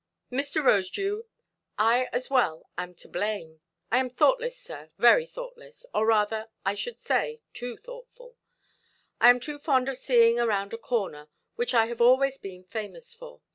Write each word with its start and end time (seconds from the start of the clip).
"Mr. 0.31 0.63
Rosedew, 0.63 1.25
I 1.77 2.09
as 2.11 2.27
well 2.27 2.67
am 2.75 2.95
to 2.95 3.07
blame. 3.07 3.61
I 3.91 3.99
am 3.99 4.09
thoughtless, 4.09 4.57
sir, 4.57 4.89
very 4.97 5.27
thoughtless, 5.27 5.85
or 5.93 6.07
rather 6.07 6.49
I 6.65 6.73
should 6.73 6.99
say 6.99 7.41
too 7.53 7.77
thoughtful; 7.77 8.35
I 9.19 9.29
am 9.29 9.39
too 9.39 9.59
fond 9.59 9.89
of 9.89 9.99
seeing 9.99 10.37
round 10.37 10.73
a 10.73 10.79
corner, 10.79 11.29
which 11.55 11.75
I 11.75 11.85
have 11.85 12.01
always 12.01 12.39
been 12.39 12.63
famous 12.63 13.13
for. 13.13 13.41